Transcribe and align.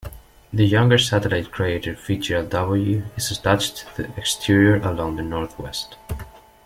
The 0.51 0.65
younger 0.65 0.97
satellite 0.97 1.51
crater 1.51 1.93
FitzGerald 1.93 2.49
W 2.49 3.03
is 3.15 3.29
attached 3.29 3.85
to 3.85 3.97
the 4.01 4.09
exterior 4.17 4.77
along 4.77 5.17
the 5.17 5.21
northwest. 5.21 5.95